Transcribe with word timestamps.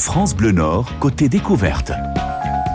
France 0.00 0.34
Bleu 0.34 0.52
Nord, 0.52 0.98
côté 0.98 1.28
découverte. 1.28 1.92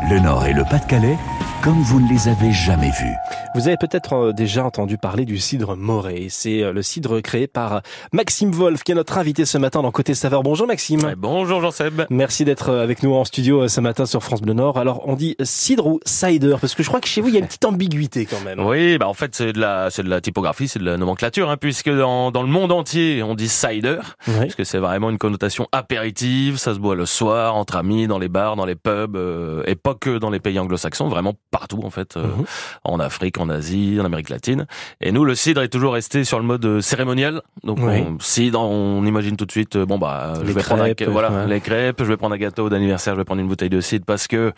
Le 0.10 0.20
Nord 0.20 0.46
et 0.46 0.54
le 0.54 0.64
Pas-de-Calais, 0.64 1.18
comme 1.66 1.82
vous 1.82 2.00
ne 2.00 2.08
les 2.08 2.28
avez 2.28 2.52
jamais 2.52 2.92
vus. 2.92 3.16
Vous 3.56 3.68
avez 3.68 3.76
peut-être 3.76 4.14
euh, 4.14 4.34
déjà 4.34 4.64
entendu 4.64 5.00
parler 5.00 5.26
du 5.26 5.40
cidre 5.40 5.76
Morée. 5.76 6.28
C'est 6.30 6.62
euh, 6.62 6.72
le 6.72 6.84
cidre 6.84 7.22
créé 7.22 7.48
par 7.48 7.82
Maxime 8.14 8.52
Wolf, 8.52 8.84
qui 8.84 8.92
est 8.92 8.96
notre 8.96 9.18
invité 9.18 9.46
ce 9.46 9.58
matin 9.58 9.82
dans 9.82 9.90
Côté 9.90 10.14
Saveur. 10.14 10.44
Bonjour 10.44 10.68
Maxime. 10.68 11.16
bonjour 11.18 11.62
Jean-Seb. 11.62 12.04
Merci 12.12 12.46
d'être 12.46 12.70
euh, 12.70 12.84
avec 12.84 13.02
nous 13.02 13.16
en 13.16 13.26
studio 13.26 13.68
ce 13.68 13.82
matin 13.82 14.06
sur 14.06 14.22
France 14.22 14.44
Bleu 14.44 14.54
Nord. 14.54 14.78
Alors, 14.78 15.08
on 15.08 15.16
dit 15.16 15.36
cidre 15.42 15.88
ou 15.88 16.00
cider 16.06 16.56
Parce 16.62 16.76
que 16.76 16.84
je 16.84 16.88
crois 16.88 17.02
que 17.02 17.08
chez 17.08 17.20
vous, 17.20 17.30
il 17.30 17.34
y 17.34 17.38
a 17.38 17.40
une 17.40 17.48
petite 17.48 17.66
ambiguïté 17.66 18.28
quand 18.28 18.42
même. 18.42 18.60
Oui, 18.60 19.00
bah 19.00 19.08
en 19.08 19.16
fait, 19.16 19.34
c'est 19.34 19.52
de 19.52 19.60
la, 19.60 19.90
c'est 19.90 20.04
de 20.04 20.10
la 20.10 20.22
typographie, 20.22 20.68
c'est 20.68 20.78
de 20.78 20.86
la 20.86 20.98
nomenclature, 20.98 21.50
hein, 21.50 21.58
puisque 21.58 21.90
dans, 21.90 22.30
dans 22.30 22.44
le 22.44 22.50
monde 22.50 22.74
entier, 22.74 23.24
on 23.24 23.34
dit 23.34 23.50
cider, 23.50 23.98
parce 24.28 24.54
que 24.54 24.66
c'est 24.66 24.78
vraiment 24.78 25.10
une 25.10 25.18
connotation 25.18 25.68
apéritive, 25.72 26.58
ça 26.58 26.76
se 26.76 26.80
boit 26.80 26.94
le 26.94 27.08
soir, 27.08 27.56
entre 27.56 27.76
amis, 27.76 28.06
dans 28.06 28.20
les 28.20 28.30
bars, 28.30 28.56
dans 28.56 28.66
les 28.66 28.76
pubs, 28.76 29.18
et 29.66 29.74
pas 29.74 29.96
que 29.96 30.20
dans 30.20 30.30
les 30.30 30.40
pays 30.40 30.60
anglo-saxons, 30.60 31.08
vraiment 31.08 31.34
partout 31.56 31.80
en 31.86 31.90
fait, 31.90 32.18
mhm. 32.18 32.44
en 32.84 33.00
Afrique, 33.00 33.40
en 33.40 33.48
Asie, 33.48 33.98
en 33.98 34.04
Amérique 34.04 34.30
latine. 34.30 34.66
Et 35.00 35.14
nous, 35.14 35.24
le 35.24 35.36
cidre 35.36 35.62
est 35.62 35.70
toujours 35.70 35.94
resté 35.94 36.26
sur 36.26 36.38
le 36.38 36.44
mode 36.44 36.66
euh, 36.66 36.82
cérémoniel. 36.82 37.42
Donc, 37.64 37.80
on, 37.80 38.18
cidre, 38.20 38.60
on 38.60 39.06
imagine 39.06 39.38
tout 39.38 39.46
de 39.46 39.52
suite, 39.52 39.78
euh, 39.78 39.86
bon 39.86 39.98
bah, 39.98 40.34
je 40.44 40.52
vais 40.52 40.62
prendre 40.62 40.84
un, 40.84 40.94
voilà, 41.08 41.46
les 41.46 41.62
crêpes, 41.62 42.00
je 42.00 42.10
vais 42.10 42.18
prendre 42.18 42.36
un 42.36 42.38
gâteau 42.38 42.68
d'anniversaire, 42.68 43.14
je 43.14 43.20
vais 43.20 43.24
prendre 43.24 43.40
une 43.40 43.48
bouteille 43.48 43.70
de 43.70 43.80
cidre 43.80 44.04
parce 44.06 44.28
que 44.28 44.52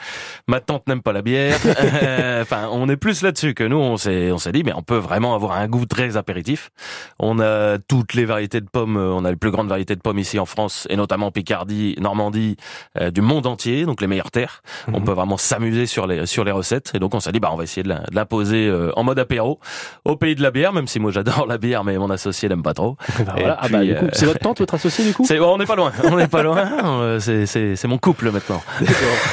ma 0.47 0.59
tante 0.59 0.87
n'aime 0.87 1.03
pas 1.03 1.13
la 1.13 1.21
bière. 1.21 1.59
enfin, 2.41 2.67
on 2.71 2.89
est 2.89 2.97
plus 2.97 3.21
là-dessus 3.21 3.53
que 3.53 3.63
nous. 3.63 3.77
On 3.77 3.97
s'est, 3.97 4.31
on 4.31 4.39
s'est 4.39 4.51
dit, 4.51 4.63
mais 4.63 4.73
on 4.73 4.81
peut 4.81 4.97
vraiment 4.97 5.35
avoir 5.35 5.51
un 5.51 5.67
goût 5.67 5.85
très 5.85 6.17
apéritif. 6.17 6.71
On 7.19 7.39
a 7.39 7.77
toutes 7.77 8.15
les 8.15 8.25
variétés 8.25 8.59
de 8.59 8.67
pommes. 8.67 8.97
On 8.97 9.23
a 9.23 9.29
les 9.29 9.35
plus 9.35 9.51
grandes 9.51 9.69
variétés 9.69 9.95
de 9.95 10.01
pommes 10.01 10.19
ici 10.19 10.39
en 10.39 10.47
France 10.47 10.87
et 10.89 10.95
notamment 10.95 11.29
Picardie, 11.31 11.95
Normandie, 11.99 12.57
euh, 12.99 13.11
du 13.11 13.21
monde 13.21 13.45
entier. 13.45 13.85
Donc 13.85 14.01
les 14.01 14.07
meilleures 14.07 14.31
terres. 14.31 14.63
On 14.87 14.99
mhm. 14.99 15.05
peut 15.05 15.13
vraiment 15.13 15.37
s'amuser 15.37 15.85
sur 15.85 16.07
les 16.07 16.25
sur 16.25 16.43
les 16.43 16.51
recettes. 16.51 16.86
Et 16.93 16.99
donc 16.99 17.13
on 17.13 17.19
s'est 17.19 17.31
dit, 17.31 17.39
bah, 17.39 17.49
on 17.51 17.57
va 17.57 17.63
essayer 17.63 17.83
de 17.83 17.93
la, 18.11 18.25
poser 18.25 18.71
en 18.95 19.03
mode 19.03 19.19
apéro 19.19 19.59
au 20.05 20.15
pays 20.15 20.35
de 20.35 20.41
la 20.41 20.51
bière, 20.51 20.73
même 20.73 20.87
si 20.87 20.99
moi 20.99 21.11
j'adore 21.11 21.45
la 21.47 21.57
bière, 21.57 21.83
mais 21.83 21.97
mon 21.97 22.09
associé 22.09 22.49
l'aime 22.49 22.63
pas 22.63 22.73
trop. 22.73 22.97
Bah 23.27 23.57
ah 23.59 23.67
bah, 23.69 23.79
euh, 23.79 24.09
c'est 24.13 24.25
votre 24.25 24.39
tante, 24.39 24.59
votre 24.59 24.75
associé 24.75 25.03
du 25.03 25.13
coup 25.13 25.25
On 25.41 25.57
n'est 25.57 25.65
pas 25.65 25.75
loin, 25.75 25.91
on 26.03 26.15
n'est 26.15 26.27
pas 26.27 26.43
loin. 26.43 27.01
Euh, 27.01 27.19
c'est 27.19 27.87
mon 27.87 27.97
couple 27.97 28.31
maintenant. 28.31 28.61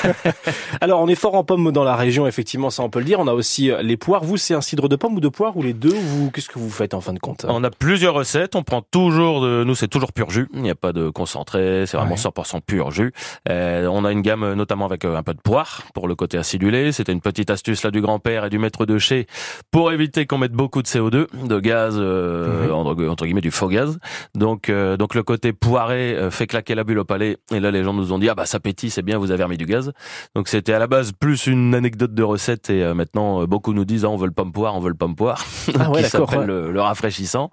Alors 0.80 1.00
on 1.00 1.08
est 1.08 1.14
fort 1.14 1.34
en 1.34 1.44
pommes 1.44 1.70
dans 1.70 1.84
la 1.84 1.96
région, 1.96 2.26
effectivement, 2.26 2.70
ça 2.70 2.82
on 2.82 2.90
peut 2.90 2.98
le 2.98 3.04
dire. 3.04 3.20
On 3.20 3.26
a 3.26 3.32
aussi 3.32 3.70
euh, 3.70 3.82
les 3.82 3.96
poires. 3.96 4.24
Vous, 4.24 4.36
c'est 4.36 4.54
un 4.54 4.60
cidre 4.60 4.88
de 4.88 4.96
pommes 4.96 5.14
ou 5.14 5.20
de 5.20 5.28
poires 5.28 5.56
ou 5.56 5.62
les 5.62 5.74
deux 5.74 5.94
Vous, 5.94 6.30
qu'est-ce 6.30 6.48
que 6.48 6.58
vous 6.58 6.70
faites 6.70 6.94
en 6.94 7.00
fin 7.00 7.12
de 7.12 7.18
compte? 7.18 7.46
On 7.48 7.62
a 7.62 7.70
plusieurs 7.70 8.14
recettes. 8.14 8.56
On 8.56 8.62
prend 8.62 8.82
toujours 8.82 9.40
de, 9.40 9.64
nous 9.64 9.74
c'est 9.74 9.88
toujours 9.88 10.12
pur 10.12 10.30
jus. 10.30 10.48
Il 10.54 10.62
n'y 10.62 10.70
a 10.70 10.74
pas 10.74 10.92
de 10.92 11.08
concentré, 11.10 11.84
c'est 11.86 11.96
vraiment 11.96 12.16
100% 12.16 12.60
pur 12.62 12.90
jus. 12.90 13.12
on 13.48 14.04
a 14.04 14.12
une 14.12 14.22
gamme 14.22 14.54
notamment 14.54 14.86
avec 14.86 15.04
un 15.04 15.22
peu 15.22 15.34
de 15.34 15.40
poire 15.40 15.82
pour 15.94 16.08
le 16.08 16.14
côté 16.14 16.38
acidulé. 16.38 16.92
C'était 16.92 17.12
une 17.12 17.20
petite 17.20 17.33
astuce 17.48 17.82
là 17.82 17.90
du 17.90 18.00
grand-père 18.00 18.44
et 18.44 18.50
du 18.50 18.58
maître 18.58 18.86
de 18.86 18.98
chez 18.98 19.26
pour 19.70 19.92
éviter 19.92 20.26
qu'on 20.26 20.38
mette 20.38 20.52
beaucoup 20.52 20.82
de 20.82 20.88
CO2, 20.88 21.26
de 21.46 21.60
gaz, 21.60 21.96
euh, 21.98 22.70
entre, 22.70 23.24
guillemets 23.24 23.40
du 23.40 23.50
faux 23.50 23.68
gaz. 23.68 23.98
Donc, 24.34 24.68
euh, 24.68 24.96
donc 24.96 25.14
le 25.14 25.22
côté 25.22 25.52
poiré 25.52 26.14
euh, 26.14 26.30
fait 26.30 26.46
claquer 26.46 26.74
la 26.74 26.84
bulle 26.84 26.98
au 26.98 27.04
palais. 27.04 27.38
Et 27.52 27.60
là, 27.60 27.70
les 27.70 27.84
gens 27.84 27.92
nous 27.92 28.12
ont 28.12 28.18
dit 28.18 28.28
ah 28.28 28.34
bah 28.34 28.46
ça 28.46 28.60
pétille, 28.60 28.90
c'est 28.90 29.02
bien, 29.02 29.18
vous 29.18 29.30
avez 29.30 29.44
remis 29.44 29.56
du 29.56 29.66
gaz. 29.66 29.92
Donc 30.34 30.48
c'était 30.48 30.72
à 30.72 30.78
la 30.78 30.86
base 30.86 31.12
plus 31.12 31.46
une 31.46 31.74
anecdote 31.74 32.14
de 32.14 32.22
recette 32.22 32.70
et 32.70 32.92
maintenant 32.94 33.44
beaucoup 33.44 33.72
nous 33.72 33.84
disent 33.84 34.04
ah, 34.04 34.10
on 34.10 34.16
veut 34.16 34.26
le 34.26 34.32
pomme 34.32 34.52
poire, 34.52 34.74
on 34.74 34.80
veut 34.80 34.90
le 34.90 34.94
pomme 34.94 35.16
poire, 35.16 35.44
ah 35.78 35.90
ouais, 35.90 36.02
qui 36.02 36.10
s'appelle 36.10 36.46
le, 36.46 36.80
rafraîchissant. 36.80 37.50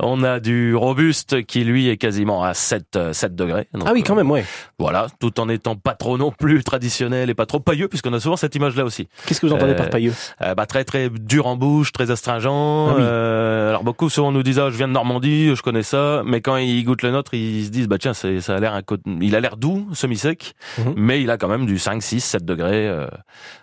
On 0.00 0.22
a 0.22 0.40
du 0.40 0.74
robuste 0.74 1.44
qui 1.44 1.64
lui 1.64 1.88
est 1.88 1.96
quasiment 1.96 2.44
à 2.44 2.54
7 2.54 2.98
7 3.12 3.34
degrés. 3.34 3.68
ah 3.84 3.90
oui, 3.92 4.02
quand 4.02 4.14
même, 4.14 4.30
ouais. 4.30 4.44
Voilà, 4.78 5.06
tout 5.20 5.40
en 5.40 5.48
étant 5.48 5.76
pas 5.76 5.94
trop 5.94 6.18
non 6.18 6.30
plus 6.30 6.62
traditionnel 6.64 7.30
et 7.30 7.34
pas 7.34 7.46
trop 7.46 7.60
pailleux, 7.60 7.88
puisqu'on 7.88 8.12
a 8.12 8.20
souvent 8.20 8.36
cette 8.36 8.54
image-là 8.54 8.84
aussi. 8.84 9.07
Qu'est-ce 9.26 9.40
que 9.40 9.46
vous 9.46 9.52
entendez 9.52 9.74
par 9.74 9.90
pailleux 9.90 10.14
Bah 10.40 10.66
très 10.66 10.84
très 10.84 11.10
dur 11.10 11.46
en 11.46 11.56
bouche 11.56 11.92
très 11.92 12.10
astringent. 12.10 12.46
Ah 12.46 13.00
euh, 13.00 13.68
alors 13.70 13.84
beaucoup 13.84 14.08
souvent 14.08 14.32
nous 14.32 14.42
disent 14.42 14.58
ah, 14.58 14.70
je 14.70 14.76
viens 14.76 14.88
de 14.88 14.92
Normandie, 14.92 15.54
je 15.54 15.62
connais 15.62 15.82
ça, 15.82 16.22
mais 16.24 16.40
quand 16.40 16.56
ils 16.56 16.84
goûtent 16.84 17.02
le 17.02 17.10
nôtre, 17.10 17.34
ils 17.34 17.66
se 17.66 17.70
disent 17.70 17.88
bah 17.88 17.98
tiens, 17.98 18.14
ça 18.14 18.28
a 18.28 18.60
l'air 18.60 18.80
il 19.20 19.36
a 19.36 19.40
l'air 19.40 19.56
doux, 19.56 19.88
semi-sec, 19.92 20.54
mhm. 20.78 20.94
mais 20.96 21.22
il 21.22 21.30
a 21.30 21.36
quand 21.36 21.48
même 21.48 21.66
du 21.66 21.78
5 21.78 22.02
6 22.02 22.20
7 22.20 22.44
degrés 22.44 22.88
euh, 22.88 23.06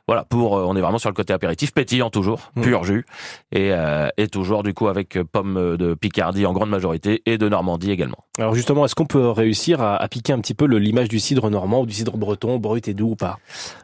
voilà, 0.07 0.23
pour 0.23 0.57
euh, 0.57 0.66
on 0.67 0.75
est 0.75 0.81
vraiment 0.81 0.97
sur 0.97 1.09
le 1.09 1.16
côté 1.16 1.34
apéritif, 1.34 1.73
pétillant 1.73 2.09
toujours, 2.09 2.51
mhm. 2.55 2.63
pur 2.63 2.84
jus 2.84 3.05
et 3.51 3.72
et 4.17 4.28
toujours 4.28 4.63
du 4.63 4.73
coup 4.73 4.88
avec 4.88 5.17
pommes 5.31 5.78
de 5.78 5.94
Picardie 5.94 6.45
en 6.45 6.53
grande 6.53 6.69
majorité 6.69 7.22
et 7.25 7.38
de 7.38 7.50
Normandie 7.50 7.91
également. 7.91 8.17
Alors 8.38 8.53
justement, 8.55 8.85
est-ce 8.85 8.95
qu'on 8.95 9.05
peut 9.05 9.29
réussir 9.29 9.81
à, 9.81 9.95
à 9.95 10.07
piquer 10.07 10.34
un 10.34 10.39
petit 10.39 10.53
peu 10.53 10.66
l'image 10.66 11.07
du 11.07 11.19
cidre 11.19 11.50
normand 11.50 11.81
ou 11.81 11.85
du 11.85 11.94
cidre 11.94 12.17
breton, 12.17 12.57
brut 12.57 12.88
et 12.88 12.94
doux 12.94 13.11
ou 13.11 13.16
pas? 13.16 13.39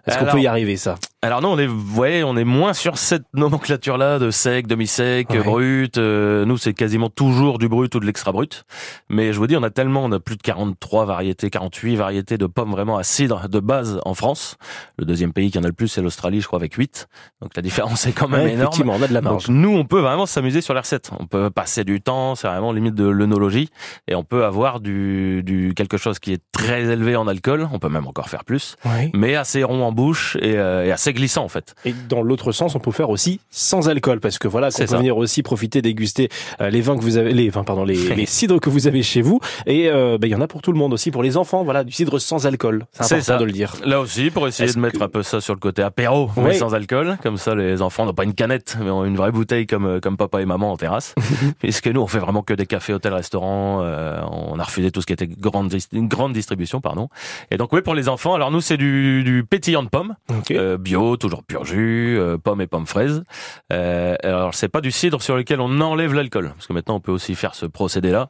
Est-ce 0.05 0.17
qu'on 0.17 0.25
peut 0.25 0.41
y 0.41 0.47
arriver 0.47 0.77
ça? 0.77 0.95
Alors 1.23 1.41
non, 1.41 1.50
on 1.51 1.59
est 1.59 1.67
ouais, 1.67 2.23
on 2.23 2.37
est 2.37 2.43
moins 2.43 2.73
sur 2.73 2.97
cette 2.97 3.25
nomenclature 3.33 3.97
là 3.97 4.19
de 4.19 4.31
sec, 4.31 4.67
demi-sec, 4.67 5.27
brut. 5.27 5.97
Euh, 5.97 6.45
nous, 6.45 6.57
c'est 6.57 6.73
quasiment 6.73 7.09
toujours 7.09 7.59
du 7.59 7.67
brut 7.67 7.93
ou 7.95 7.99
de 7.99 8.05
l'extra 8.05 8.31
brut. 8.31 8.63
Mais 9.09 9.33
je 9.33 9.39
vous 9.39 9.47
dis, 9.47 9.57
on 9.57 9.63
a 9.63 9.69
tellement, 9.69 10.03
on 10.03 10.11
a 10.11 10.19
plus 10.19 10.37
de 10.37 10.41
43 10.41 11.05
variétés, 11.05 11.49
48 11.49 11.95
variétés 11.95 12.37
de 12.37 12.45
pommes 12.45 12.71
vraiment 12.71 12.97
à 12.97 13.03
cidre 13.03 13.49
de 13.49 13.59
base 13.59 13.99
en 14.05 14.13
France. 14.13 14.57
Le 14.97 15.05
deuxième 15.05 15.33
pays 15.33 15.51
qui 15.51 15.59
en 15.59 15.63
a 15.63 15.67
le 15.67 15.73
plus, 15.73 15.89
c'est 15.89 16.01
l'Australie, 16.01 16.41
je 16.41 16.47
crois, 16.47 16.59
avec 16.59 16.73
8. 16.73 17.07
Donc 17.41 17.55
la 17.55 17.61
différence 17.61 18.05
est 18.07 18.13
quand 18.13 18.29
même 18.29 18.47
énorme. 18.47 18.61
Effectivement, 18.61 18.93
on 18.97 19.01
a 19.01 19.07
de 19.07 19.13
la 19.13 19.21
marge. 19.21 19.47
Donc 19.47 19.55
nous, 19.55 19.75
on 19.75 19.85
peut 19.85 19.99
vraiment 19.99 20.25
s'amuser 20.25 20.61
sur 20.61 20.73
les 20.73 20.79
recettes. 20.79 21.11
On 21.19 21.27
peut 21.27 21.49
passer 21.49 21.83
du 21.83 22.01
temps, 22.01 22.35
c'est 22.35 22.47
vraiment 22.47 22.71
limite 22.71 22.95
de 22.95 23.07
l'œnologie. 23.07 23.69
Et 24.07 24.15
on 24.15 24.23
peut 24.23 24.45
avoir 24.45 24.79
du, 24.79 25.43
du 25.43 25.73
quelque 25.75 25.97
chose 25.97 26.19
qui 26.19 26.31
est 26.33 26.41
très 26.51 26.83
élevé 26.85 27.15
en 27.15 27.27
alcool. 27.27 27.67
On 27.73 27.79
peut 27.79 27.89
même 27.89 28.07
encore 28.07 28.29
faire 28.29 28.45
plus. 28.45 28.75
Mais 29.13 29.35
assez 29.35 29.63
rond 29.63 29.83
en 29.83 29.91
bouche 29.91 30.37
et, 30.41 30.57
euh, 30.57 30.85
et 30.85 30.91
assez 30.91 31.13
glissant, 31.13 31.40
en 31.41 31.49
fait. 31.49 31.75
Et 31.85 31.93
dans 32.09 32.21
l'autre 32.21 32.51
sens, 32.51 32.75
on 32.75 32.79
peut 32.79 32.91
faire 32.91 33.09
aussi 33.09 33.39
sans 33.49 33.89
alcool 33.89 34.19
parce 34.19 34.39
que 34.39 34.47
voilà, 34.47 34.71
qu'on 34.71 34.85
peut 34.85 34.97
venir 34.97 35.17
aussi 35.17 35.43
profiter 35.43 35.81
déguster 35.81 36.29
euh, 36.59 36.69
les 36.69 36.81
vins 36.81 36.97
que 36.97 37.01
vous 37.01 37.17
avez, 37.17 37.33
les 37.33 37.49
vins 37.49 37.63
pardon, 37.63 37.83
les, 37.83 37.95
les 38.15 38.25
cidres 38.25 38.59
que 38.59 38.69
vous 38.69 38.87
avez 38.87 39.03
chez 39.03 39.21
vous. 39.21 39.39
Et 39.65 39.89
euh, 39.89 40.17
ben, 40.17 40.27
il 40.27 40.31
y 40.31 40.35
en 40.35 40.41
a 40.41 40.47
pour 40.47 40.61
tout 40.61 40.71
le 40.71 40.77
monde 40.77 40.93
aussi, 40.93 41.11
pour 41.11 41.23
les 41.23 41.37
enfants. 41.37 41.63
Voilà, 41.63 41.83
du 41.83 41.91
cidre 41.91 42.19
sans 42.19 42.45
alcool. 42.45 42.85
C'est 42.91 43.15
important 43.15 43.39
de 43.39 43.45
le 43.45 43.51
dire. 43.51 43.75
Là 43.85 43.99
aussi, 43.99 44.29
pour 44.29 44.47
essayer 44.47 44.71
de 44.71 44.79
mettre 44.79 45.01
un 45.01 45.07
peu 45.07 45.23
ça 45.23 45.41
sur 45.41 45.53
le 45.53 45.59
côté 45.59 45.81
apéro, 45.81 46.29
mais 46.37 46.53
sans 46.53 46.73
alcool. 46.73 47.17
Comme 47.23 47.37
ça, 47.37 47.55
les 47.55 47.81
enfants 47.81 48.05
n'ont 48.05 48.13
pas 48.13 48.23
une 48.23 48.33
canette, 48.33 48.77
mais 48.81 48.89
ont 48.89 49.05
une 49.05 49.15
vraie 49.15 49.31
bouteille 49.31 49.67
comme 49.67 49.85
euh, 49.85 49.99
comme 49.99 50.17
papa 50.17 50.41
et 50.41 50.45
maman 50.45 50.71
en 50.71 50.77
terrasse. 50.77 51.15
Puisque 51.59 51.87
nous, 51.87 52.01
on 52.01 52.07
fait 52.07 52.19
vraiment 52.19 52.41
que 52.41 52.53
des 52.53 52.65
cafés, 52.65 52.93
hôtels, 52.93 53.13
restaurants. 53.13 53.81
on 53.81 54.59
a 54.59 54.63
refusé 54.63 54.91
tout 54.91 55.01
ce 55.01 55.05
qui 55.05 55.13
était 55.13 55.27
grande 55.27 55.73
une 55.91 56.07
grande 56.07 56.33
distribution, 56.33 56.81
pardon. 56.81 57.09
Et 57.49 57.57
donc 57.57 57.71
oui, 57.73 57.81
pour 57.81 57.95
les 57.95 58.09
enfants, 58.09 58.33
alors 58.33 58.51
nous, 58.51 58.61
c'est 58.61 58.77
du, 58.77 59.23
du 59.23 59.43
pétillant 59.43 59.83
de 59.83 59.89
pommes, 59.89 60.15
bio, 60.79 61.17
toujours 61.17 61.30
pur 61.43 61.65
jus, 61.65 62.19
pommes 62.43 62.61
et 62.61 62.67
pommes 62.67 62.87
fraises. 62.87 63.23
alors 63.69 64.53
c'est 64.53 64.69
pas 64.69 64.81
du 64.81 64.91
cidre 64.91 65.21
sur 65.21 65.35
lequel 65.35 65.61
on 65.61 65.81
enlève 65.81 66.13
l'alcool, 66.13 66.51
parce 66.55 66.67
que 66.67 66.73
maintenant 66.73 66.95
on 66.95 66.99
peut 66.99 67.11
aussi 67.11 67.35
faire 67.35 67.55
ce 67.55 67.65
procédé-là, 67.65 68.29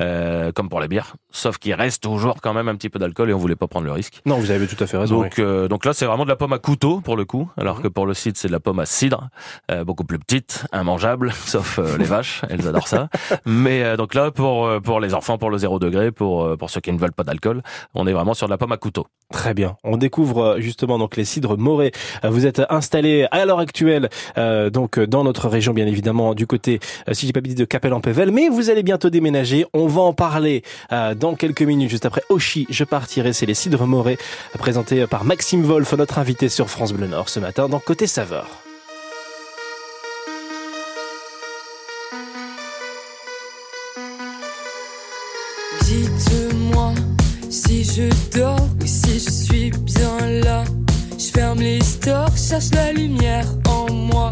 euh, 0.00 0.52
comme 0.52 0.68
pour 0.68 0.80
la 0.80 0.88
bière, 0.88 1.14
sauf 1.30 1.58
qu'il 1.58 1.74
reste 1.74 2.02
toujours 2.02 2.40
quand 2.40 2.54
même 2.54 2.68
un 2.68 2.76
petit 2.76 2.90
peu 2.90 2.98
d'alcool 2.98 3.30
et 3.30 3.34
on 3.34 3.38
voulait 3.38 3.56
pas 3.56 3.66
prendre 3.66 3.86
le 3.86 3.92
risque. 3.92 4.20
Non, 4.26 4.36
vous 4.38 4.50
avez 4.50 4.66
tout 4.66 4.82
à 4.82 4.86
fait 4.86 4.96
raison. 4.96 5.20
Donc, 5.20 5.38
euh, 5.38 5.68
donc 5.68 5.84
là 5.84 5.92
c'est 5.92 6.06
vraiment 6.06 6.24
de 6.24 6.28
la 6.28 6.36
pomme 6.36 6.52
à 6.52 6.58
couteau 6.58 7.00
pour 7.00 7.16
le 7.16 7.24
coup, 7.24 7.50
alors 7.56 7.76
mhm. 7.76 7.82
que 7.82 7.88
pour 7.88 8.06
le 8.06 8.14
cidre 8.14 8.36
c'est 8.36 8.48
de 8.48 8.52
la 8.52 8.60
pomme 8.60 8.78
à 8.80 8.86
cidre, 8.86 9.28
euh, 9.70 9.84
beaucoup 9.84 10.04
plus 10.04 10.18
petite, 10.18 10.64
immangeable, 10.72 11.32
sauf 11.46 11.78
les 11.98 12.04
vaches, 12.04 12.42
elles 12.48 12.66
adorent 12.66 12.88
ça. 12.88 13.08
Mais 13.46 13.96
donc 13.96 14.14
là 14.14 14.30
pour 14.30 14.70
pour 14.82 15.00
les 15.00 15.14
enfants, 15.14 15.38
pour 15.38 15.50
le 15.50 15.58
zéro 15.58 15.78
degré, 15.78 16.12
pour 16.12 16.56
pour 16.56 16.70
ceux 16.70 16.80
qui 16.80 16.92
ne 16.92 16.98
veulent 16.98 17.12
pas 17.12 17.24
d'alcool, 17.24 17.62
on 17.94 18.06
est 18.06 18.12
vraiment 18.12 18.34
sur 18.34 18.46
de 18.46 18.50
la 18.50 18.58
pomme 18.58 18.72
à 18.72 18.76
couteau. 18.76 19.06
Très 19.32 19.54
bien. 19.54 19.76
On 19.84 19.96
découvre 19.96 20.56
justement 20.58 20.98
donc 20.98 21.16
les 21.16 21.24
cidres 21.24 21.56
morés. 21.56 21.92
Vous 22.32 22.46
êtes 22.46 22.62
installé 22.70 23.26
à 23.30 23.44
l'heure 23.44 23.60
actuelle 23.60 24.08
donc 24.36 24.98
dans 24.98 25.24
notre 25.24 25.48
région 25.48 25.72
bien 25.72 25.86
évidemment 25.86 26.34
du 26.34 26.46
côté, 26.46 26.80
euh, 27.08 27.14
si 27.14 27.26
j'ai 27.26 27.32
pas 27.32 27.40
dit 27.40 27.54
de 27.54 27.64
Capelle-en-Pével, 27.64 28.30
mais 28.30 28.48
vous 28.48 28.70
allez 28.70 28.82
bientôt 28.82 29.10
déménager. 29.10 29.66
On 29.72 29.86
va 29.86 30.02
en 30.02 30.12
parler 30.12 30.62
euh, 30.92 31.14
dans 31.14 31.34
quelques 31.34 31.62
minutes, 31.62 31.90
juste 31.90 32.06
après 32.06 32.22
Oshi, 32.28 32.66
je 32.70 32.84
partirai. 32.84 33.32
C'est 33.32 33.46
les 33.46 33.54
cidres 33.54 33.86
morés, 33.86 34.18
présentés 34.58 35.06
par 35.06 35.24
Maxime 35.24 35.62
Wolf, 35.62 35.92
notre 35.94 36.18
invité 36.18 36.48
sur 36.48 36.68
France 36.68 36.92
Bleu 36.92 37.06
Nord 37.06 37.28
ce 37.28 37.40
matin 37.40 37.68
dans 37.68 37.78
Côté 37.78 38.06
Saveur. 38.06 38.46
Dites-moi 45.82 46.92
si 47.50 47.84
je 47.84 48.38
dors 48.38 48.68
la 52.74 52.92
lumière 52.92 53.46
en 53.66 53.90
moi. 53.90 54.30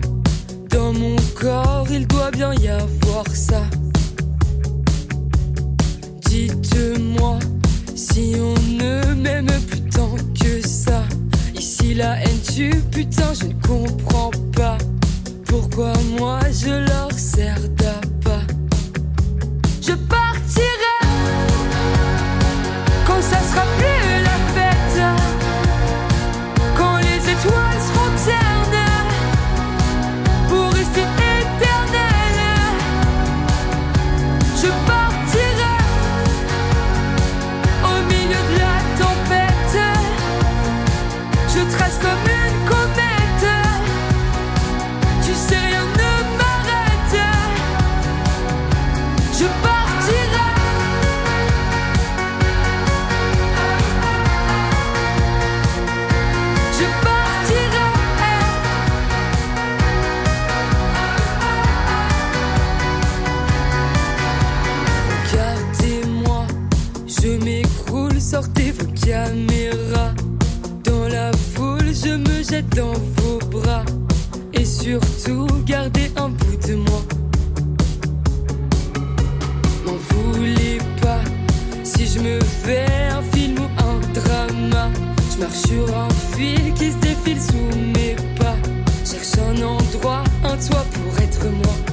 Dans 0.69 0.93
mon 0.93 1.17
corps, 1.35 1.87
il 1.91 2.07
doit 2.07 2.31
bien 2.31 2.53
y 2.53 2.69
avoir 2.69 3.27
ça. 3.33 3.63
Dites-moi 6.29 7.39
si 7.95 8.35
on 8.39 8.55
ne 8.77 9.15
m'aime 9.15 9.47
plus 9.69 9.81
tant 9.89 10.17
que 10.39 10.61
ça. 10.67 11.03
Ici 11.55 11.95
la 11.95 12.21
haine 12.21 12.41
tue, 12.43 12.83
putain, 12.91 13.33
je 13.33 13.47
ne 13.47 13.55
Voulez 79.99 80.79
pas 81.03 81.21
si 81.83 82.07
je 82.07 82.21
me 82.21 82.41
fais 82.41 82.87
un 83.11 83.23
film 83.35 83.59
ou 83.59 83.83
un 83.83 84.01
drama? 84.13 84.89
Je 85.33 85.39
marche 85.39 85.63
sur 85.67 85.97
un 85.97 86.09
fil 86.35 86.73
qui 86.75 86.93
se 86.93 86.97
défile 86.99 87.41
sous 87.41 87.77
mes 87.77 88.17
pas. 88.39 88.57
Cherche 89.05 89.39
un 89.39 89.63
endroit, 89.63 90.23
un 90.45 90.57
toit 90.57 90.87
pour 90.93 91.23
être 91.23 91.45
moi. 91.45 91.90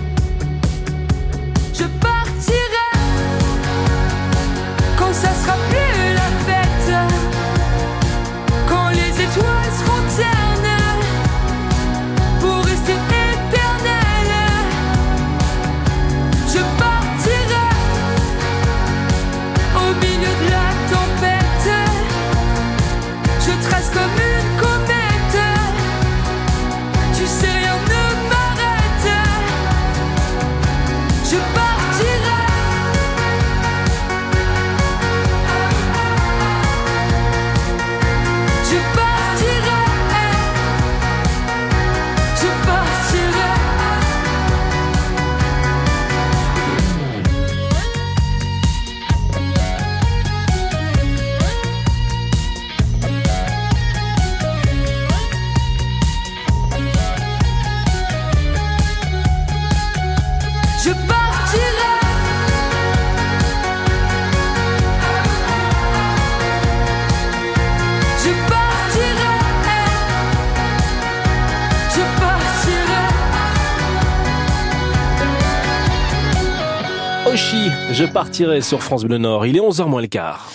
Je 77.97 78.05
partirai 78.05 78.61
sur 78.61 78.83
France 78.83 79.05
Bleu 79.05 79.17
Nord. 79.17 79.47
Il 79.47 79.57
est 79.57 79.59
11h 79.59 79.87
moins 79.87 80.01
le 80.01 80.07
quart. 80.07 80.51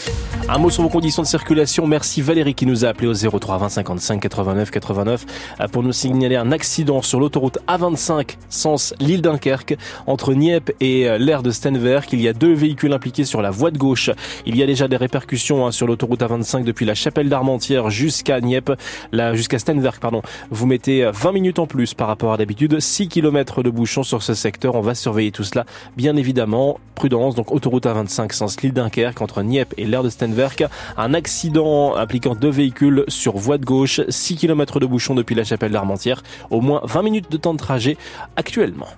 Un 0.55 0.59
mot 0.59 0.69
sur 0.69 0.83
vos 0.83 0.91
conditions 0.91 1.23
de 1.23 1.27
circulation. 1.27 1.87
Merci 1.87 2.21
Valérie 2.21 2.55
qui 2.55 2.67
nous 2.67 2.85
a 2.85 2.89
appelé 2.89 3.09
au 3.09 3.15
03 3.15 3.57
20 3.57 3.69
55 3.71 4.21
89 4.21 4.71
89 4.71 5.25
euh, 5.61 5.69
pour 5.69 5.83
nous 5.83 5.93
signaler 5.93 6.37
un 6.37 6.53
accident 6.53 7.01
sur 7.01 7.21
l'autoroute 7.21 7.57
A25 7.69 8.37
sens 8.51 8.93
l'île 9.01 9.23
Dunkerque 9.23 9.79
entre 10.07 10.35
Nieppe 10.35 10.71
et 10.79 11.09
euh, 11.09 11.17
l'aire 11.17 11.43
de 11.43 11.51
Stenwerk. 11.51 12.13
Il 12.13 12.21
y 12.21 12.29
a 12.29 12.35
deux 12.35 12.53
véhicules 12.53 12.93
impliqués 12.93 13.25
sur 13.25 13.41
la 13.41 13.51
voie 13.51 13.71
de 13.71 13.79
gauche. 13.79 14.11
Il 14.45 14.55
y 14.55 14.63
a 14.63 14.67
déjà 14.67 14.89
des 14.89 14.99
répercussions 14.99 15.67
hein, 15.67 15.73
sur 15.73 15.87
l'autoroute 15.87 16.21
A25 16.21 16.65
depuis 16.65 16.85
la 16.85 16.95
chapelle 16.95 17.31
d'Armentières 17.31 17.89
jusqu'à 17.89 18.39
Nieppe, 18.43 18.73
là 19.11 19.35
jusqu'à 19.35 19.57
pardon. 20.03 20.21
Vous 20.51 20.67
mettez 20.67 21.03
euh, 21.03 21.13
20 21.13 21.33
minutes 21.33 21.61
en 21.61 21.67
plus 21.67 21.95
par 21.95 22.09
rapport 22.09 22.31
à 22.31 22.37
d'habitude. 22.37 22.79
6 22.79 23.09
km 23.09 23.63
de 23.63 23.71
bouchons 23.71 24.03
sur 24.03 24.23
ce 24.23 24.35
secteur. 24.35 24.75
On 24.75 24.83
va 24.83 24.95
surveiller 24.95 25.33
tout 25.33 25.45
cela 25.45 25.65
bien 25.97 26.15
évidemment. 26.17 26.79
Prudence 26.95 27.35
donc 27.35 27.51
autoroute 27.53 27.87
A25 27.87 28.33
sens 28.33 28.61
l'île 28.61 28.75
Dunkerque 28.75 29.23
entre 29.23 29.43
Nieppe 29.43 29.73
et 29.79 29.87
l'aire 29.87 30.03
de 30.03 30.11
Un 30.97 31.15
accident 31.15 31.97
impliquant 31.97 32.35
deux 32.35 32.51
véhicules 32.51 33.05
sur 33.09 33.37
voie 33.37 33.59
de 33.59 33.65
gauche, 33.65 34.01
6 34.09 34.37
km 34.37 34.81
de 34.81 34.87
bouchons 34.87 35.15
depuis 35.15 35.35
la 35.35 35.45
chapelle 35.45 35.73
d'Armentières, 35.73 36.23
au 36.51 36.61
moins 36.61 36.81
20 36.85 37.03
minutes 37.03 37.31
de 37.31 37.37
temps 37.37 37.55
de 37.55 37.59
trajet 37.59 37.97
actuellement. 38.37 38.89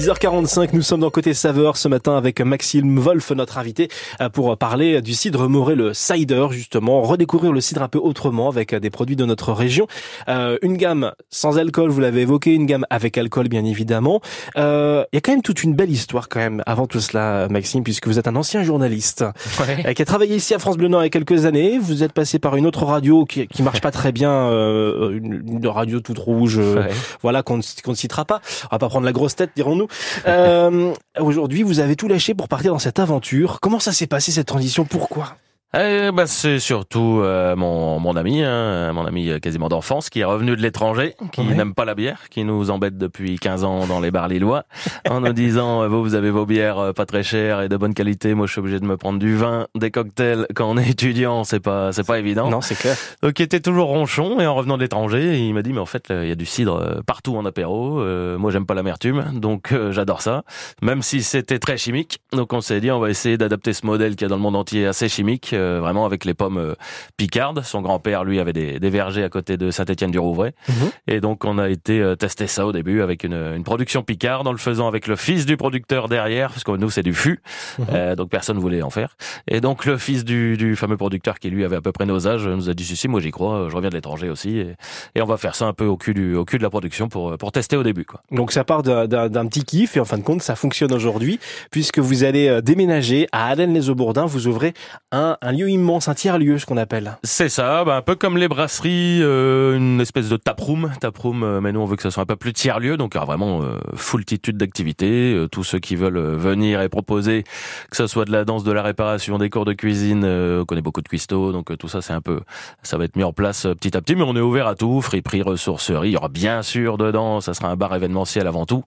10h45, 0.00 0.70
nous 0.72 0.80
sommes 0.80 1.00
dans 1.00 1.10
Côté 1.10 1.34
Saveur 1.34 1.76
ce 1.76 1.86
matin 1.86 2.16
avec 2.16 2.40
Maxime 2.40 2.98
Wolf, 2.98 3.32
notre 3.32 3.58
invité, 3.58 3.88
euh, 4.22 4.30
pour 4.30 4.56
parler 4.56 5.02
du 5.02 5.12
cidre 5.12 5.46
Moré, 5.46 5.74
le 5.74 5.92
cider, 5.92 6.46
justement, 6.52 7.02
redécouvrir 7.02 7.52
le 7.52 7.60
cidre 7.60 7.82
un 7.82 7.88
peu 7.88 7.98
autrement 7.98 8.48
avec 8.48 8.74
des 8.74 8.88
produits 8.88 9.14
de 9.14 9.26
notre 9.26 9.52
région. 9.52 9.88
Euh, 10.28 10.56
une 10.62 10.78
gamme 10.78 11.12
sans 11.28 11.58
alcool, 11.58 11.90
vous 11.90 12.00
l'avez 12.00 12.22
évoqué, 12.22 12.54
une 12.54 12.64
gamme 12.64 12.86
avec 12.88 13.18
alcool, 13.18 13.48
bien 13.48 13.62
évidemment. 13.66 14.22
Euh, 14.56 15.04
Il 15.12 15.16
y 15.16 15.18
a 15.18 15.20
quand 15.20 15.32
même 15.32 15.42
toute 15.42 15.64
une 15.64 15.74
belle 15.74 15.90
histoire, 15.90 16.30
quand 16.30 16.40
même, 16.40 16.62
avant 16.64 16.86
tout 16.86 17.00
cela, 17.00 17.48
Maxime, 17.50 17.84
puisque 17.84 18.06
vous 18.08 18.18
êtes 18.18 18.26
un 18.26 18.36
ancien 18.36 18.62
journaliste 18.62 19.22
euh, 19.60 19.92
qui 19.92 20.00
a 20.00 20.04
travaillé 20.06 20.34
ici 20.36 20.54
à 20.54 20.58
France 20.58 20.78
Bleu 20.78 20.88
Nord 20.88 21.02
il 21.02 21.06
y 21.06 21.08
a 21.08 21.10
quelques 21.10 21.44
années. 21.44 21.78
Vous 21.78 22.02
êtes 22.02 22.12
passé 22.14 22.38
par 22.38 22.56
une 22.56 22.66
autre 22.66 22.84
radio 22.86 23.26
qui, 23.26 23.46
qui 23.48 23.62
marche 23.62 23.82
pas 23.82 23.90
très 23.90 24.12
bien, 24.12 24.32
euh, 24.32 25.10
une, 25.12 25.42
une 25.46 25.66
radio 25.68 26.00
toute 26.00 26.18
rouge, 26.18 26.56
euh, 26.58 26.70
Ouais. 26.84 26.88
voilà, 27.20 27.42
qu'on 27.42 27.58
ne, 27.58 27.62
qu'on 27.84 27.90
ne 27.90 27.96
citera 27.96 28.24
pas. 28.24 28.40
On 28.70 28.76
va 28.76 28.78
pas 28.78 28.88
prendre 28.88 29.04
la 29.04 29.12
grosse 29.12 29.36
tête, 29.36 29.50
dirons-nous. 29.54 29.88
Euh, 30.26 30.92
Aujourd'hui, 31.18 31.62
vous 31.62 31.80
avez 31.80 31.96
tout 31.96 32.08
lâché 32.08 32.34
pour 32.34 32.48
partir 32.48 32.72
dans 32.72 32.78
cette 32.78 32.98
aventure. 32.98 33.58
Comment 33.60 33.80
ça 33.80 33.92
s'est 33.92 34.06
passé 34.06 34.32
cette 34.32 34.46
transition? 34.46 34.84
Pourquoi? 34.84 35.36
Eh 35.72 36.10
ben, 36.12 36.26
c'est 36.26 36.58
surtout 36.58 37.20
euh, 37.22 37.54
mon, 37.54 38.00
mon 38.00 38.16
ami, 38.16 38.42
hein, 38.42 38.92
mon 38.92 39.06
ami 39.06 39.28
euh, 39.30 39.38
quasiment 39.38 39.68
d'enfance, 39.68 40.10
qui 40.10 40.18
est 40.18 40.24
revenu 40.24 40.56
de 40.56 40.60
l'étranger, 40.60 41.14
qui 41.30 41.42
Ouais. 41.42 41.54
n'aime 41.54 41.74
pas 41.74 41.84
la 41.84 41.94
bière, 41.94 42.28
qui 42.28 42.42
nous 42.42 42.70
embête 42.72 42.98
depuis 42.98 43.38
15 43.38 43.62
ans 43.62 43.86
dans 43.86 44.00
les 44.00 44.10
bars 44.10 44.26
lillois, 44.26 44.64
en 45.08 45.20
nous 45.20 45.32
disant, 45.32 45.82
euh, 45.82 45.88
vous, 45.88 46.02
vous 46.02 46.14
avez 46.16 46.32
vos 46.32 46.44
bières 46.44 46.78
euh, 46.80 46.92
pas 46.92 47.06
très 47.06 47.22
chères 47.22 47.60
et 47.60 47.68
de 47.68 47.76
bonne 47.76 47.94
qualité, 47.94 48.34
moi 48.34 48.48
je 48.48 48.52
suis 48.52 48.58
obligé 48.58 48.80
de 48.80 48.84
me 48.84 48.96
prendre 48.96 49.20
du 49.20 49.36
vin, 49.36 49.68
des 49.76 49.92
cocktails, 49.92 50.48
quand 50.56 50.68
on 50.68 50.76
est 50.76 50.90
étudiant, 50.90 51.44
c'est 51.44 51.60
pas, 51.60 51.92
c'est 51.92 52.04
pas 52.06 52.18
évident. 52.18 52.50
Non, 52.50 52.60
c'est 52.62 52.74
clair. 52.74 52.96
Donc 53.22 53.38
il 53.38 53.42
était 53.44 53.60
toujours 53.60 53.86
ronchon 53.90 54.40
et 54.40 54.48
en 54.48 54.56
revenant 54.56 54.76
de 54.76 54.82
l'étranger, 54.82 55.38
il 55.38 55.54
m'a 55.54 55.62
dit 55.62 55.72
mais 55.72 55.78
en 55.78 55.86
fait 55.86 56.06
il 56.10 56.26
y 56.26 56.32
a 56.32 56.36
du 56.36 56.46
cidre 56.46 57.00
partout 57.06 57.36
en 57.36 57.46
apéro. 57.46 58.00
Euh, 58.00 58.36
moi 58.38 58.50
j'aime 58.50 58.66
pas 58.66 58.74
l'amertume, 58.74 59.24
donc 59.34 59.70
euh, 59.70 59.92
j'adore 59.92 60.20
ça. 60.20 60.42
Même 60.82 61.00
si 61.02 61.22
c'était 61.22 61.60
très 61.60 61.76
chimique, 61.76 62.18
donc 62.32 62.52
on 62.52 62.60
s'est 62.60 62.80
dit 62.80 62.90
on 62.90 62.98
va 62.98 63.08
essayer 63.08 63.38
d'adapter 63.38 63.72
ce 63.72 63.86
modèle 63.86 64.16
qui 64.16 64.24
est 64.24 64.28
dans 64.28 64.34
le 64.36 64.42
monde 64.42 64.56
entier 64.56 64.84
assez 64.88 65.08
chimique, 65.08 65.54
vraiment 65.80 66.04
avec 66.06 66.24
les 66.24 66.34
pommes 66.34 66.58
euh, 66.58 66.74
picardes. 67.16 67.62
Son 67.62 67.80
grand-père 67.82 68.24
lui 68.24 68.40
avait 68.40 68.52
des, 68.52 68.78
des 68.78 68.90
vergers 68.90 69.24
à 69.24 69.28
côté 69.28 69.56
de 69.56 69.70
Saint-Étienne-du-Rouvray 69.70 70.52
Mhm. 70.68 70.90
et 71.08 71.20
donc 71.20 71.44
on 71.44 71.58
a 71.58 71.68
été 71.68 72.00
euh, 72.00 72.14
tester 72.16 72.46
ça 72.46 72.66
au 72.66 72.72
début 72.72 73.02
avec 73.02 73.24
une, 73.24 73.34
une 73.56 73.64
production 73.64 74.02
picarde 74.02 74.46
en 74.46 74.52
le 74.52 74.58
faisant 74.58 74.88
avec 74.88 75.06
le 75.06 75.16
fils 75.16 75.46
du 75.46 75.56
producteur 75.56 76.08
derrière 76.08 76.48
parce 76.50 76.64
que 76.64 76.72
nous 76.72 76.90
c'est 76.90 77.02
du 77.02 77.14
fût, 77.14 77.40
Mhm. 77.78 77.86
Euh, 77.92 78.16
donc 78.16 78.30
personne 78.30 78.58
voulait 78.58 78.82
en 78.82 78.90
faire. 78.90 79.16
Et 79.48 79.60
donc 79.60 79.84
le 79.84 79.96
fils 79.98 80.24
du, 80.24 80.56
du 80.56 80.76
fameux 80.76 80.96
producteur 80.96 81.38
qui 81.38 81.50
lui 81.50 81.64
avait 81.64 81.76
à 81.76 81.80
peu 81.80 81.92
près 81.92 82.06
nos 82.06 82.26
âges 82.28 82.46
nous 82.46 82.68
a 82.68 82.74
dit 82.74 82.84
si 82.84 82.96
si 82.96 83.08
moi 83.08 83.20
j'y 83.20 83.30
crois, 83.30 83.68
je 83.70 83.76
reviens 83.76 83.90
de 83.90 83.94
l'étranger 83.94 84.28
aussi 84.28 84.58
et, 84.58 84.74
et 85.14 85.22
on 85.22 85.26
va 85.26 85.36
faire 85.36 85.54
ça 85.54 85.66
un 85.66 85.72
peu 85.72 85.84
au 85.86 85.96
cul 85.96 86.14
du 86.14 86.34
au 86.34 86.44
cul 86.44 86.58
de 86.58 86.62
la 86.62 86.70
production 86.70 87.08
pour 87.08 87.36
pour 87.38 87.52
tester 87.52 87.76
au 87.76 87.82
début 87.82 88.04
quoi. 88.04 88.22
Donc 88.30 88.52
ça 88.52 88.64
part 88.64 88.82
d'un- 88.82 89.46
petit 89.46 89.64
kiff 89.64 89.96
et 89.96 90.00
en 90.00 90.04
fin 90.04 90.18
de 90.18 90.22
compte 90.22 90.42
ça 90.42 90.54
fonctionne 90.56 90.92
aujourd'hui 90.92 91.38
puisque 91.70 91.98
vous 91.98 92.24
allez 92.24 92.48
euh, 92.48 92.60
déménager 92.60 93.26
à 93.32 93.48
Aden-les-Aubourdins. 93.48 94.26
Vous 94.26 94.46
ouvrez 94.46 94.74
un, 95.12 95.36
un 95.42 95.49
lieu 95.52 95.70
immense, 95.70 96.08
un 96.08 96.14
tiers-lieu 96.14 96.58
ce 96.58 96.66
qu'on 96.66 96.76
appelle. 96.76 97.16
C'est 97.24 97.48
ça, 97.48 97.84
bah, 97.84 97.96
un 97.96 98.02
peu 98.02 98.14
comme 98.14 98.36
les 98.36 98.48
brasseries, 98.48 99.20
euh, 99.22 99.76
une 99.76 100.00
espèce 100.00 100.28
de 100.28 100.36
taproom, 100.36 100.90
taproom, 101.00 101.42
euh, 101.42 101.60
mais 101.60 101.72
nous 101.72 101.80
on 101.80 101.86
veut 101.86 101.96
que 101.96 102.02
ça 102.02 102.10
soit 102.10 102.22
un 102.22 102.26
peu 102.26 102.36
plus 102.36 102.52
tiers 102.52 102.80
lieu, 102.80 102.96
donc 102.96 103.12
il 103.14 103.16
y 103.16 103.18
aura 103.18 103.26
vraiment 103.26 103.62
euh, 103.62 103.78
foultitude 103.94 104.56
d'activités. 104.56 105.34
Euh, 105.34 105.48
tous 105.48 105.64
ceux 105.64 105.78
qui 105.78 105.96
veulent 105.96 106.16
euh, 106.16 106.36
venir 106.36 106.80
et 106.82 106.88
proposer, 106.88 107.44
que 107.90 107.96
ce 107.96 108.06
soit 108.06 108.24
de 108.24 108.32
la 108.32 108.44
danse, 108.44 108.64
de 108.64 108.72
la 108.72 108.82
réparation, 108.82 109.38
des 109.38 109.50
cours 109.50 109.64
de 109.64 109.72
cuisine, 109.72 110.22
euh, 110.24 110.62
on 110.62 110.64
connaît 110.64 110.82
beaucoup 110.82 111.02
de 111.02 111.08
cuistots, 111.08 111.52
donc 111.52 111.70
euh, 111.70 111.76
tout 111.76 111.88
ça 111.88 112.02
c'est 112.02 112.12
un 112.12 112.20
peu, 112.20 112.40
ça 112.82 112.96
va 112.98 113.04
être 113.04 113.16
mis 113.16 113.24
en 113.24 113.32
place 113.32 113.62
petit 113.80 113.96
à 113.96 114.00
petit, 114.00 114.16
mais 114.16 114.24
on 114.26 114.36
est 114.36 114.40
ouvert 114.40 114.66
à 114.66 114.74
tout, 114.74 115.00
friperie, 115.00 115.42
ressourcerie. 115.42 116.10
Il 116.10 116.12
y 116.12 116.16
aura 116.16 116.28
bien 116.28 116.62
sûr 116.62 116.98
dedans, 116.98 117.40
ça 117.40 117.54
sera 117.54 117.68
un 117.68 117.76
bar 117.76 117.94
événementiel 117.94 118.46
avant 118.46 118.66
tout, 118.66 118.84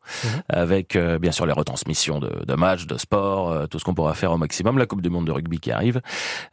avec 0.50 0.96
euh, 0.96 1.20
bien 1.20 1.32
sûr 1.32 1.46
les 1.46 1.54
retransmissions 1.54 2.20
de, 2.20 2.32
de 2.46 2.54
matchs, 2.56 2.86
de 2.86 2.98
sport, 2.98 3.52
euh, 3.52 3.68
tout 3.68 3.80
ce 3.80 3.84
qu'on 3.84 3.94
pourra 3.94 4.14
faire 4.14 4.32
au 4.32 4.38
maximum, 4.38 4.78
la 4.78 4.86
Coupe 4.86 5.02
du 5.02 5.10
Monde 5.10 5.26
de 5.26 5.32
rugby 5.32 5.60
qui 5.60 5.72
arrive, 5.72 6.02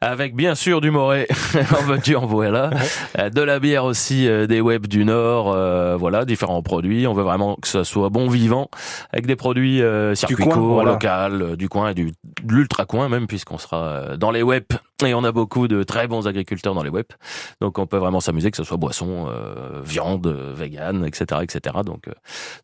avec 0.01 0.35
bien 0.35 0.55
sûr 0.55 0.81
du 0.81 0.91
Morée, 0.91 1.27
en 1.55 1.83
veux-tu, 1.87 2.17
en 2.17 2.27
voilà, 2.27 2.71
de 3.19 3.43
la 3.43 3.61
bière 3.61 3.85
aussi, 3.85 4.27
euh, 4.27 4.47
des 4.47 4.61
webs 4.61 4.87
du 4.87 5.05
Nord, 5.05 5.53
euh, 5.53 5.97
voilà, 5.97 6.25
différents 6.25 6.63
produits. 6.63 7.07
On 7.07 7.13
veut 7.13 7.23
vraiment 7.23 7.57
que 7.57 7.69
ça 7.69 7.85
soit 7.85 8.09
bon 8.09 8.29
vivant, 8.29 8.71
avec 9.13 9.27
des 9.27 9.37
produits 9.37 9.83
euh, 9.83 10.15
circuit 10.15 10.45
coin, 10.45 10.55
court, 10.55 10.75
voilà. 10.75 10.93
local, 10.93 11.43
euh, 11.43 11.57
du 11.57 11.69
coin 11.69 11.91
et 11.91 11.95
du 11.95 12.13
de 12.43 12.55
l'ultra 12.55 12.87
coin 12.87 13.09
même, 13.09 13.27
puisqu'on 13.27 13.59
sera 13.59 13.77
euh, 13.77 14.17
dans 14.17 14.31
les 14.31 14.43
webs 14.43 14.73
Et 15.07 15.15
on 15.15 15.25
a 15.25 15.33
beaucoup 15.33 15.69
de 15.69 15.83
très 15.83 16.07
bons 16.09 16.27
agriculteurs 16.27 16.75
dans 16.75 16.83
les 16.83 16.91
web. 16.91 17.07
Donc 17.61 17.79
on 17.79 17.87
peut 17.87 17.97
vraiment 17.97 18.21
s'amuser, 18.21 18.51
que 18.51 18.57
ce 18.57 18.65
soit 18.65 18.77
boisson, 18.77 19.27
euh, 19.29 19.81
viande, 19.83 20.27
vegan, 20.27 21.05
etc., 21.05 21.41
etc. 21.43 21.77
Donc, 21.85 22.09
euh, 22.09 22.13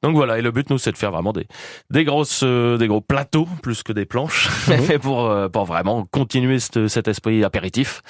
donc 0.02 0.14
voilà. 0.16 0.38
Et 0.38 0.42
le 0.42 0.50
but, 0.50 0.70
nous, 0.70 0.78
c'est 0.78 0.92
de 0.92 0.98
faire 0.98 1.12
vraiment 1.12 1.32
des, 1.32 1.46
des 1.90 2.04
grosses, 2.04 2.42
euh, 2.42 2.76
des 2.76 2.88
gros 2.88 3.00
plateaux 3.00 3.48
plus 3.62 3.82
que 3.82 3.92
des 3.92 4.04
planches, 4.04 4.48
pour, 5.00 5.32
pour 5.50 5.64
vraiment 5.64 6.04
continuer 6.04 6.58
cet, 6.58 6.88
cet 6.88 7.08
esprit 7.08 7.44
apéritif 7.44 8.02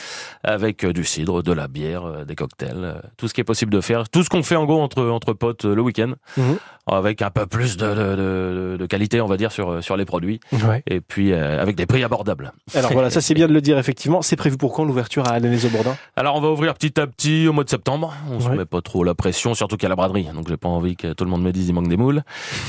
avec 0.42 0.84
du 0.86 1.04
cidre, 1.04 1.42
de 1.42 1.52
la 1.52 1.68
bière, 1.68 2.24
des 2.26 2.34
cocktails, 2.34 3.00
tout 3.16 3.28
ce 3.28 3.34
qui 3.34 3.40
est 3.40 3.44
possible 3.44 3.72
de 3.72 3.80
faire, 3.80 4.08
tout 4.08 4.22
ce 4.22 4.30
qu'on 4.30 4.42
fait 4.42 4.56
en 4.56 4.64
gros 4.64 4.80
entre 4.80 5.04
entre 5.06 5.32
potes 5.32 5.64
le 5.64 5.80
week-end, 5.80 6.12
mhm. 6.36 6.56
avec 6.86 7.22
un 7.22 7.30
peu 7.30 7.46
plus 7.46 7.76
de, 7.76 7.86
de, 7.86 8.16
de, 8.16 8.76
de, 8.78 8.86
qualité, 8.86 9.20
on 9.20 9.26
va 9.26 9.36
dire, 9.36 9.52
sur 9.52 9.82
sur 9.82 9.96
les 9.96 10.04
produits. 10.04 10.40
Et 10.86 11.00
puis 11.00 11.32
avec 11.32 11.76
des 11.76 11.86
prix 11.86 12.02
abordables. 12.04 12.52
Alors 12.74 12.92
voilà, 12.92 13.10
ça 13.10 13.20
c'est 13.20 13.34
bien 13.36 13.48
de 13.48 13.52
le 13.52 13.60
dire 13.60 13.78
effectivement. 13.78 14.15
C'est 14.22 14.36
prévu 14.36 14.56
pour 14.56 14.72
quand 14.72 14.84
l'ouverture 14.84 15.26
à 15.28 15.38
Bourdin 15.40 15.96
Alors 16.16 16.36
on 16.36 16.40
va 16.40 16.48
ouvrir 16.48 16.74
petit 16.74 17.00
à 17.00 17.06
petit 17.06 17.48
au 17.48 17.52
mois 17.52 17.64
de 17.64 17.70
septembre. 17.70 18.14
On 18.30 18.40
se 18.40 18.48
met 18.48 18.64
pas 18.64 18.80
trop 18.80 19.04
la 19.04 19.14
pression, 19.14 19.54
surtout 19.54 19.76
qu'il 19.76 19.84
y 19.84 19.86
a 19.86 19.90
la 19.90 19.96
braderie. 19.96 20.28
Donc 20.34 20.48
j'ai 20.48 20.56
pas 20.56 20.68
envie 20.68 20.96
que 20.96 21.12
tout 21.12 21.24
le 21.24 21.30
monde 21.30 21.42
me 21.42 21.52
dise 21.52 21.68
il 21.68 21.74
manque 21.74 21.88
des 21.88 21.96
moules. 21.96 22.22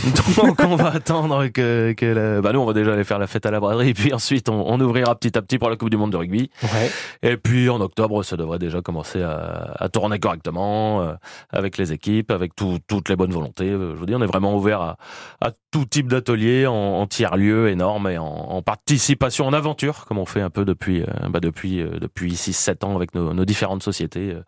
Donc 0.38 0.58
on 0.60 0.76
va 0.76 0.90
attendre 0.90 1.48
que, 1.48 1.94
que 1.94 2.06
la... 2.06 2.42
bah 2.42 2.52
nous 2.54 2.60
on 2.60 2.66
va 2.66 2.74
déjà 2.74 2.94
aller 2.94 3.04
faire 3.04 3.20
la 3.20 3.28
fête 3.28 3.46
à 3.46 3.52
la 3.52 3.60
braderie, 3.60 3.94
puis 3.94 4.14
ensuite 4.14 4.50
on, 4.50 4.80
ouvrira 4.80 5.16
petit 5.16 5.38
à 5.38 5.42
petit 5.42 5.58
pour 5.58 5.70
la 5.70 5.76
Coupe 5.76 5.90
du 5.90 5.98
Monde 5.98 6.12
de 6.12 6.18
rugby. 6.18 6.50
Ouais. 6.64 6.92
Et 7.24 7.38
puis 7.38 7.70
en 7.70 7.82
octobre 7.82 8.24
ça 8.24 8.38
devrait 8.38 8.60
déjà 8.60 8.82
commencer 8.82 9.22
à, 9.22 9.76
à 9.80 9.90
tourner 9.90 10.20
correctement 10.20 11.02
euh, 11.02 11.14
avec 11.52 11.78
les 11.78 11.94
équipes, 11.94 12.32
avec 12.32 12.54
toutes 12.56 13.10
les 13.10 13.16
bonnes 13.16 13.32
volontés. 13.32 13.70
Je 13.70 13.96
vous 13.98 14.06
dis 14.06 14.16
on 14.16 14.22
est 14.22 14.28
vraiment 14.28 14.56
ouvert 14.56 14.82
à, 14.82 14.98
à 15.42 15.52
tout 15.72 15.86
type 15.86 16.08
d'atelier 16.08 16.68
en, 16.68 16.74
en 16.74 17.08
tiers-lieu 17.08 17.70
énorme 17.70 18.08
et 18.10 18.18
en, 18.18 18.26
en, 18.26 18.62
participation, 18.62 19.46
en 19.46 19.54
aventure, 19.54 20.06
comme 20.06 20.18
on 20.18 20.26
fait 20.26 20.42
un 20.42 20.50
peu 20.50 20.66
depuis 20.66 21.02
euh, 21.02 21.30
bah 21.38 21.40
depuis 21.40 21.82
euh, 21.82 22.00
depuis 22.00 22.34
6-7 22.34 22.86
ans 22.86 22.96
avec 22.96 23.14
nos, 23.16 23.34
nos, 23.34 23.46
différentes 23.46 23.84
sociétés. 23.84 24.32
Euh, 24.32 24.42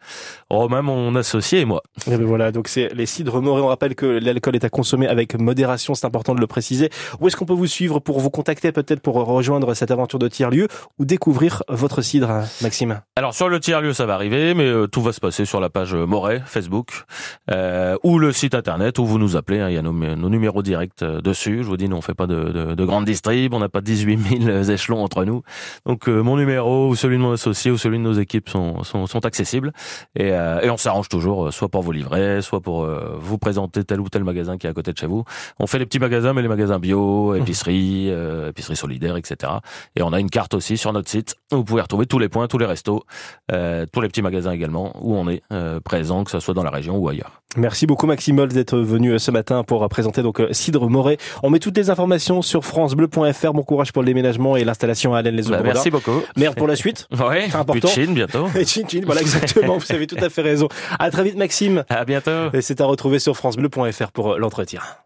oh, 0.50 0.68
même 0.70 0.86
mon 0.86 1.16
associé 1.16 1.62
et 1.62 1.66
moi. 1.66 1.82
Et 2.08 2.18
ben 2.18 2.26
voilà, 2.26 2.52
donc 2.52 2.68
c'est 2.68 2.94
les 2.94 3.06
cidres 3.06 3.42
morés. 3.42 3.62
On 3.62 3.68
rappelle 3.68 3.96
que 3.96 4.06
l'alcool 4.06 4.56
est 4.56 4.64
à 4.64 4.70
consommer 4.70 5.08
avec 5.08 5.40
modération, 5.40 5.94
c'est 5.94 6.06
important 6.06 6.36
de 6.36 6.42
le 6.42 6.48
préciser. 6.48 6.90
Où 7.20 7.28
est-ce 7.28 7.36
qu'on 7.36 7.46
peut 7.46 7.54
vous 7.54 7.68
suivre 7.68 8.00
pour 8.00 8.20
vous 8.20 8.30
contacter 8.30 8.72
peut-être 8.72 9.02
pour 9.02 9.16
rejoindre 9.16 9.74
cette 9.74 9.92
aventure 9.92 10.20
de 10.20 10.28
tiers-lieu 10.28 10.68
ou 10.98 11.06
découvrir 11.06 11.64
votre 11.70 12.02
cidre, 12.02 12.44
Maxime? 12.62 13.02
Alors 13.16 13.34
sur 13.34 13.50
le 13.50 13.60
tiers-lieu, 13.60 13.94
ça 13.94 14.06
va 14.06 14.16
arriver, 14.16 14.54
mais 14.54 14.88
tout 14.92 15.02
va 15.02 15.14
se 15.14 15.20
passer 15.20 15.46
sur 15.46 15.60
la 15.60 15.70
page 15.70 15.94
Moret 15.94 16.42
Facebook 16.46 17.06
euh, 17.52 17.96
ou 18.04 18.20
le 18.20 18.32
site 18.32 18.56
internet 18.56 19.00
où 19.00 19.06
vous 19.06 19.20
nous 19.20 19.36
appelez. 19.36 19.60
Hein, 19.60 19.70
il 19.70 19.76
y 19.76 19.78
a 19.78 19.82
nos, 19.82 19.94
nos 19.94 20.30
numéros 20.30 20.64
directs 20.64 21.04
dessus. 21.04 21.64
Je 21.64 21.68
vous 21.68 21.78
dis, 21.78 21.88
nous 21.88 21.98
on 21.98 22.02
fait 22.02 22.14
pas 22.14 22.28
de, 22.28 22.46
de, 22.46 22.76
de 22.76 22.86
grandes 22.86 23.06
distrib, 23.06 23.54
on 23.54 23.60
n'a 23.60 23.70
pas 23.70 23.82
18 23.82 24.44
000 24.44 24.70
échelons 24.70 25.04
entre 25.04 25.26
nous. 25.26 25.44
Donc 25.86 26.08
mon 26.08 26.38
numéro 26.38 26.79
ou 26.88 26.96
celui 26.96 27.18
de 27.18 27.22
mon 27.22 27.34
associé 27.34 27.72
ou 27.72 27.78
celui 27.78 27.98
de 27.98 28.04
nos 28.04 28.14
équipes 28.14 28.50
sont, 28.50 28.84
sont, 28.84 29.06
sont 29.08 29.26
accessibles. 29.26 29.72
Et, 30.16 30.32
euh, 30.32 30.62
et 30.62 30.70
on 30.70 30.78
s'arrange 30.78 31.10
toujours, 31.10 31.48
euh, 31.48 31.52
soit 31.52 31.70
pour 31.70 31.82
vous 31.82 31.92
livrer, 31.92 32.42
soit 32.42 32.62
pour 32.62 32.84
euh, 32.84 33.18
vous 33.20 33.38
présenter 33.38 33.84
tel 33.84 34.00
ou 34.00 34.10
tel 34.10 34.24
magasin 34.24 34.58
qui 34.58 34.68
est 34.68 34.70
à 34.70 34.74
côté 34.74 34.94
de 34.94 34.98
chez 34.98 35.08
vous. 35.08 35.24
On 35.60 35.68
fait 35.68 35.80
les 35.80 35.86
petits 35.86 36.00
magasins, 36.00 36.34
mais 36.34 36.42
les 36.42 36.48
magasins 36.48 36.80
bio, 36.80 37.34
mmh. 37.34 37.42
épicerie, 37.42 38.08
euh, 38.10 38.50
épicerie 38.50 38.76
solidaire, 38.76 39.18
etc. 39.18 39.54
Et 39.96 40.02
on 40.02 40.14
a 40.14 40.20
une 40.20 40.30
carte 40.30 40.54
aussi 40.54 40.78
sur 40.78 40.94
notre 40.94 41.10
site 41.10 41.36
où 41.52 41.58
vous 41.58 41.64
pouvez 41.64 41.82
retrouver 41.82 42.06
tous 42.06 42.20
les 42.20 42.30
points, 42.30 42.48
tous 42.48 42.58
les 42.58 42.66
restos, 42.66 43.04
tous 43.48 44.02
les 44.02 44.08
petits 44.08 44.22
magasins 44.22 44.52
également 44.52 44.96
où 45.02 45.16
on 45.16 45.28
est 45.30 45.42
présent, 45.84 46.24
que 46.24 46.32
ce 46.32 46.40
soit 46.40 46.54
dans 46.54 46.64
la 46.64 46.70
région 46.70 46.98
ou 46.98 47.10
ailleurs. 47.10 47.42
Merci 47.58 47.88
beaucoup 47.88 48.06
Maxime 48.06 48.46
d'être 48.46 48.78
venu 48.78 49.18
ce 49.18 49.32
matin 49.32 49.64
pour 49.64 49.88
présenter 49.90 50.22
donc 50.22 50.40
Cidre 50.52 50.88
Moret. 50.88 51.18
On 51.42 51.50
met 51.50 51.58
toutes 51.58 51.76
les 51.78 51.90
informations 51.90 52.44
sur 52.44 52.64
francebleu.fr. 52.64 53.54
Bon 53.54 53.64
courage 53.64 53.92
pour 53.92 54.04
le 54.04 54.06
déménagement 54.06 54.56
et 54.56 54.64
l'installation 54.64 55.16
à 55.16 55.20
Alain 55.20 55.32
les 55.32 55.44
bah, 55.44 55.62
Merci 55.64 55.90
beaucoup. 55.90 56.22
Merde 56.38 56.56
pour 56.56 56.68
la 56.70 56.76
suite. 56.76 57.08
Ouais. 57.12 57.48
C'est 57.50 57.58
important. 57.58 57.88
Chine 57.88 58.14
bientôt. 58.14 58.48
Et 58.56 58.66
Chine, 58.66 58.88
Chine, 58.88 59.04
voilà 59.06 59.22
exactement. 59.22 59.78
Vous 59.78 59.94
avez 59.94 60.08
tout 60.08 60.18
à 60.22 60.30
fait 60.30 60.42
raison. 60.42 60.70
À 60.98 61.12
très 61.12 61.24
vite 61.24 61.36
Maxime. 61.36 61.84
À 61.90 62.06
bientôt. 62.06 62.52
Et 62.54 62.62
c'est 62.62 62.82
à 62.82 62.86
retrouver 62.86 63.20
sur 63.20 63.36
francebleu.fr 63.36 64.12
pour 64.12 64.38
l'entretien. 64.38 64.82